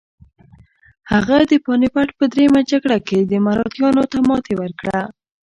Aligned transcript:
هغه 1.11 1.37
د 1.51 1.53
پاني 1.65 1.89
پت 1.93 2.09
په 2.17 2.23
دریمه 2.33 2.61
جګړه 2.71 2.97
کې 3.07 3.43
مراتیانو 3.47 4.03
ته 4.11 4.17
ماتې 4.27 4.53
ورکړه. 4.61 4.99